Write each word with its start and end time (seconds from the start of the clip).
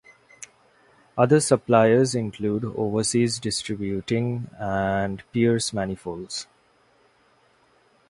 Other 1.15 1.39
suppliers 1.39 2.15
include 2.15 2.65
Overseas 2.65 3.37
Distributing 3.39 4.49
and 4.57 5.21
Pierce 5.31 5.73
Manifolds. 5.73 6.47